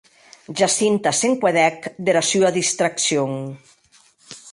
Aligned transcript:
Jacinta 0.59 1.09
se 1.17 1.25
n’encuedèc 1.29 1.79
dera 2.07 2.23
sua 2.29 2.49
distraccion. 2.57 3.31